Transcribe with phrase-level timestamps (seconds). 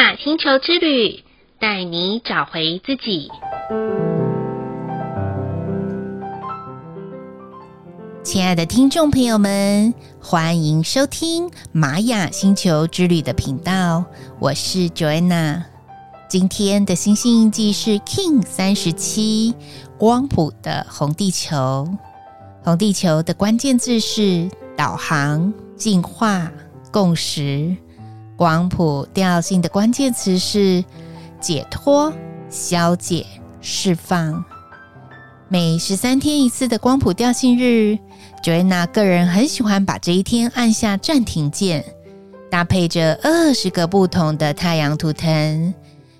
[0.00, 1.22] 雅星球之旅，
[1.58, 3.28] 带你找回自己。
[8.24, 14.06] 亲爱的听众朋友们，欢迎收听玛雅星球之旅的频道，
[14.38, 15.64] 我是 Joanna。
[16.30, 19.54] 今天的星星印记是 King 三十七
[19.98, 21.86] 光谱的红地球。
[22.64, 26.50] 红地球的关键字是导航、进化、
[26.90, 27.76] 共识。
[28.40, 30.82] 光谱调性的关键词是
[31.42, 32.10] 解脱、
[32.48, 33.26] 消解、
[33.60, 34.42] 释放。
[35.46, 37.98] 每十三天一次的光谱调性日
[38.42, 41.84] ，Joanna 个人很喜欢把这一天按下暂停键，
[42.50, 45.74] 搭配着二十个不同的太阳图腾。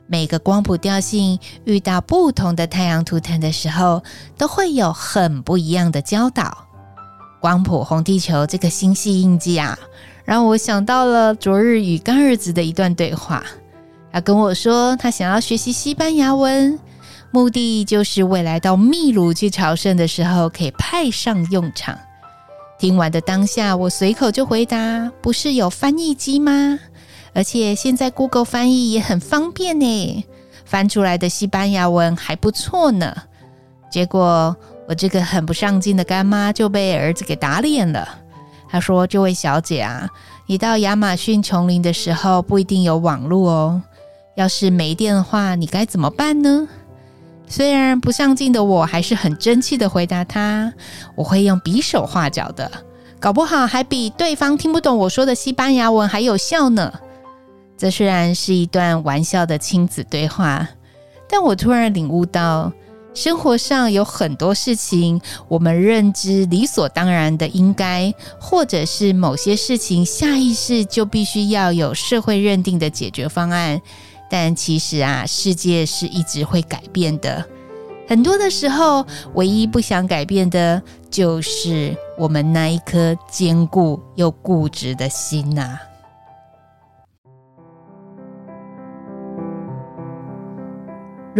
[0.06, 4.02] 每个光谱调性遇到不同的太阳图腾的时候，
[4.36, 6.66] 都会有很不一样的教导。
[7.40, 9.78] 光谱红地球这个星系印记啊。
[10.24, 13.44] 让我想到了昨日与干儿子的一段对话。
[14.12, 16.78] 他跟我说，他想要学习西班牙文，
[17.30, 21.96] 目的就是未来到秘鲁去朝圣的时候可以派上用场。
[22.78, 26.78] 听完的当下，我随口就回答：“不是有翻译机吗？
[27.32, 30.24] 而且现在 Google 翻译也很方便呢，
[30.64, 33.14] 翻出来的西班牙文还不错呢。”
[33.92, 34.56] 结果
[34.88, 38.19] 我这个很不上进的干妈就被儿子给打脸了。
[38.70, 40.08] 他说：“这位小姐啊，
[40.46, 43.82] 你到亚马逊丛林的时候不一定有网络哦。
[44.36, 46.68] 要是没电的话，你该怎么办呢？”
[47.48, 50.72] 虽然不上进的我，还是很争气的回答他
[51.16, 52.70] ：“我会用比手画脚的，
[53.18, 56.92] 搞不好还比对方听不懂我说的西班牙文还有效呢。”
[57.76, 60.68] 这虽然是一段玩笑的亲子对话，
[61.28, 62.72] 但我突然领悟到。
[63.12, 73.80] 生活上有很多事情，我们认知理所当然的应该，或者是某些事情下意识就必须要有社会认定的解决方案。
[74.30, 77.44] 但其实啊，世界是一直会改变的。
[78.06, 79.04] 很多的时候，
[79.34, 85.78] 唯一不想改变的，就是我们那一颗坚固又固执的心呐。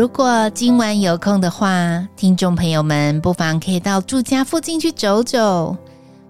[0.01, 5.77] 如果今晚有空的话，听众朋友们不妨可以到住家附近去走走，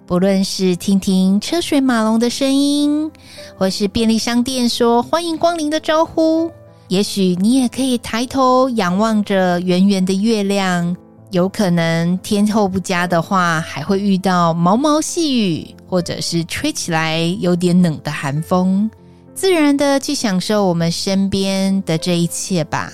[0.06, 3.08] 不论是听听车水马龙的声音，
[3.56, 6.50] 或是便利商店说欢迎光临的招呼，
[6.88, 10.96] 也许你也可以抬头仰望着圆圆的月亮。
[11.30, 18.90] 有可能天候不佳的话，还会遇到毛毛细雨，或者是吹起来有点冷的寒风。
[19.32, 22.92] 自然的去享受我们身边的这一切吧。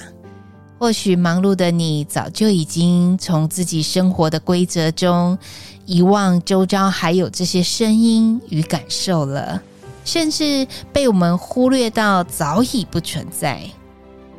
[0.78, 5.38] 或许忙碌的你早就已经从自己生活的规则中
[5.86, 9.62] 遗忘周遭还有这些声音与感受了，
[10.04, 13.62] 甚至被我们忽略到早已不存在，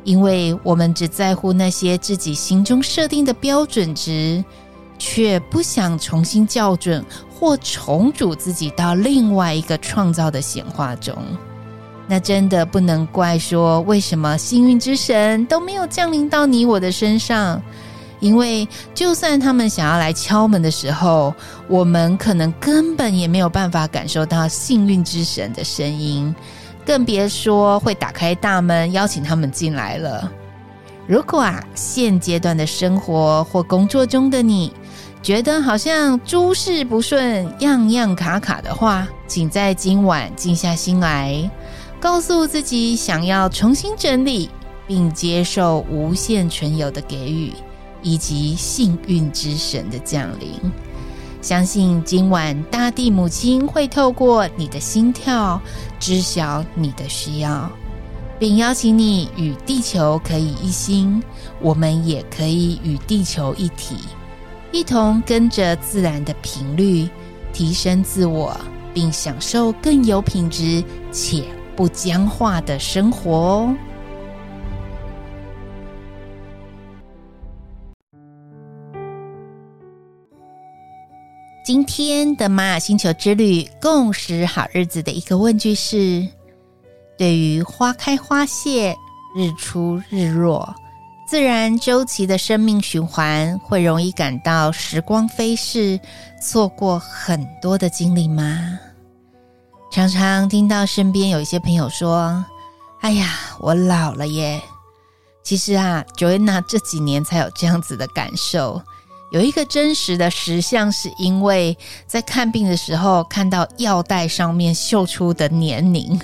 [0.04, 4.44] 因为我们只在乎那些自己心中设定的标准值，
[4.98, 11.16] 却不想重新校准或重组自己到另外一个创造的显化中。
[12.08, 17.60] 那真的不能怪说，为什么幸运之神都没有降临到你我的身上？
[18.18, 21.32] 因为就算他们想要来敲门的时候，
[21.68, 26.34] 我们可能根本也没有办法感受到幸运之神的声音，
[26.84, 30.32] 更别说会打开大门邀请他们进来了。
[31.06, 34.72] 如果啊，现阶段的生活或工作中的你
[35.22, 41.48] 觉得好像诸事不顺、样样卡卡的话，请在今晚静下心来。
[42.00, 44.48] 告诉自己，想要重新整理，
[44.86, 47.52] 并接受无限存有的给予，
[48.02, 50.52] 以及幸运之神的降临。
[51.42, 55.60] 相信今晚大地母亲会透过你的心跳，
[55.98, 57.70] 知晓你的需要，
[58.38, 61.22] 并邀请你与地球可以一心。
[61.60, 63.96] 我们也可以与地球一体，
[64.70, 67.08] 一同跟着自然的频率，
[67.52, 68.56] 提升自我，
[68.94, 71.44] 并享受更有品质且
[71.78, 73.76] 不僵化的生活哦。
[81.64, 86.26] 今天的玛雅星球之旅共识好日子的一个问句是：
[87.16, 88.96] 对于花开花谢、
[89.36, 90.74] 日出日落、
[91.28, 96.00] 自然周期的生命循环，会容易感到时光飞逝，
[96.42, 98.80] 错过很多的经历吗？
[99.90, 102.44] 常常听到身边有一些朋友说
[103.00, 103.26] ：“哎呀，
[103.58, 104.60] 我老了耶。”
[105.42, 108.82] 其实啊，Joanna 这几年才有这样子的感受。
[109.32, 111.76] 有一个真实的实相，是因为
[112.06, 116.20] 在看病的时候看到药袋上面绣出的年龄，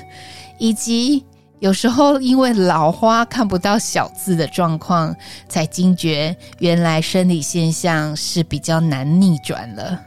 [0.59, 1.25] 以及
[1.59, 5.15] 有时候因为老花看不到小字的状况，
[5.49, 9.99] 才惊觉原来生理现象是比较难逆转了。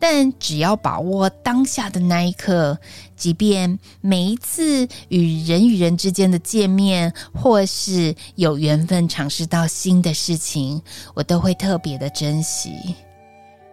[0.00, 2.78] 但只要把握当下的那一刻，
[3.14, 10.80] 即便每一次与人与人之间的见面，或是有缘分尝试到新的事情，
[11.14, 12.96] 我都会特别的珍惜。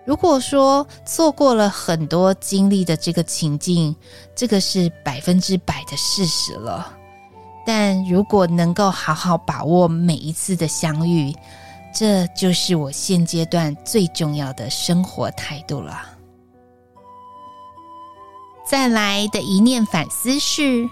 [0.06, 3.96] 如果说错过了很多经历的这个情境，
[4.36, 6.94] 这个是百分之百的事实了。
[7.66, 11.34] 但如果能够好好把握每一次的相遇，
[11.94, 16.17] 这就是我现阶段最重要的生活态度了。
[18.70, 20.90] 再来的一念反思是：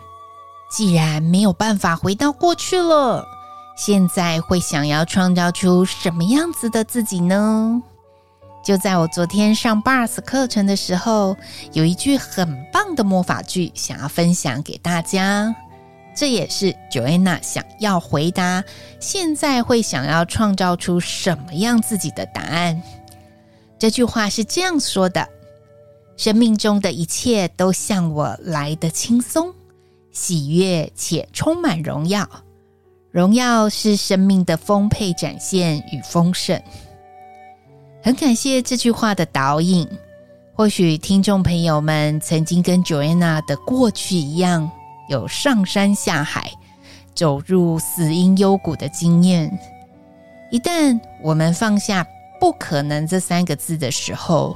[0.71, 3.27] 既然没有办法回到过去了，
[3.75, 7.81] 现在会想要创造出什么样子的自己呢？
[8.63, 11.35] 就在我昨天上 Bars 课程的时候，
[11.73, 15.53] 有一句很棒的魔法句想要分享给大家，
[16.15, 18.63] 这也是 Joanna 想要回答
[19.01, 22.81] 现在会想要创造出什么样自己的答案。
[23.77, 25.34] 这句话是这样说的。
[26.17, 29.53] 生命中的一切都向我来得轻松、
[30.11, 32.27] 喜悦且充满荣耀。
[33.11, 36.61] 荣耀是生命的丰沛展现与丰盛。
[38.03, 39.87] 很感谢这句话的导引。
[40.53, 44.71] 或许听众朋友们曾经跟 Joanna 的过去一样，
[45.09, 46.49] 有上山下海、
[47.13, 49.51] 走入死荫幽谷的经验。
[50.51, 52.07] 一旦我们放下
[52.39, 54.55] “不可能”这三个字的时候，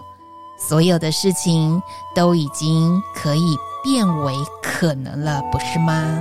[0.59, 1.81] 所有的事情
[2.13, 6.19] 都已经可以变为可能了，不是吗？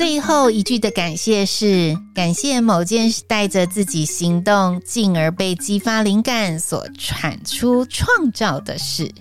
[0.00, 9.12] 最后一句的感谢是感谢某件事带着自己行动，进而被激发灵感所产出创造的事。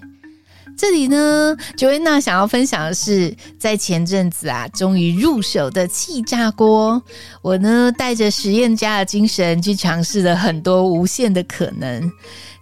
[0.77, 7.03] 这里呢，Joanna 想要分享的是，在前阵子啊，终于入手的气炸锅。
[7.41, 12.09] 我呢，带着实验家的精神去尝试了很多无限的可能，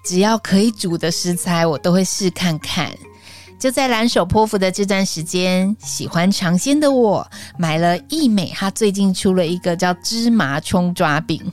[0.03, 2.91] 只要可以煮的食材，我都会试看看。
[3.59, 7.27] 就在蓝手波符的这段时间，喜欢尝鲜的我
[7.57, 11.51] 买了益美，他最近出了一个叫芝麻葱抓饼，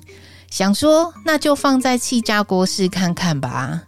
[0.50, 3.82] 想说那就放在气炸锅试看看吧。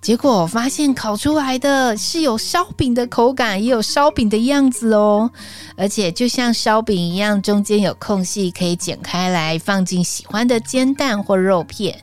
[0.00, 5.30] 结果我发现烤出来的是有烧饼的口感，也有烧饼的样子哦，
[5.76, 12.00] 而且就像烧饼一样，中间有空隙可以剪开来放进喜欢的煎蛋或肉片。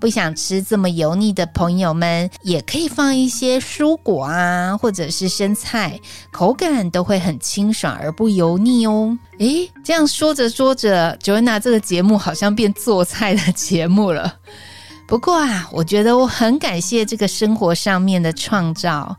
[0.00, 5.98] 不想吃这么油腻的朋友们，也可以放一些蔬果啊，或者是生菜，
[6.30, 9.18] 口感都会很清爽而不油腻哦。
[9.38, 14.34] 诶，这样说着说着，Joanna 这个节目好像变做菜的节目了。
[15.06, 19.14] 不过啊，我觉得我很感谢这个生活上面的创造，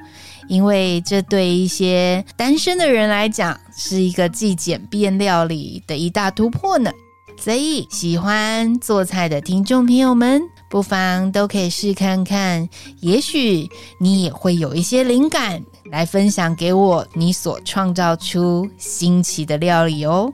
[0.47, 6.91] 因为这对一些单身的人来讲，是一个既简便料理的一大突破呢。
[7.37, 10.41] 所以，喜欢做菜的听众朋友们。
[10.75, 12.67] 不妨都可以试看看，
[12.99, 20.33] 也许你也会有一些灵感来分享给我，你所创造出新奇的料理哦。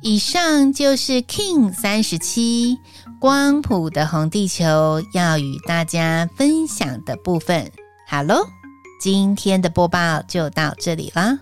[0.00, 2.78] 以上就是 King 三十七
[3.20, 7.70] 光谱的红地球要与大家分享的部分。
[8.08, 8.46] 好喽，
[8.98, 11.38] 今天的播报就到这里啦。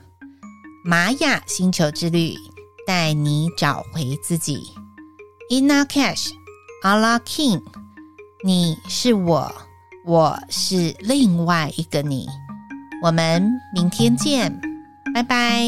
[0.84, 2.34] 玛雅星球之旅，
[2.84, 4.73] 带你找回自己。
[5.52, 6.32] Ina Cash。
[6.85, 7.62] 阿拉 King，
[8.45, 9.50] 你是我，
[10.05, 12.29] 我是另外一个你，
[13.03, 14.61] 我们明天见，
[15.14, 15.67] 拜拜。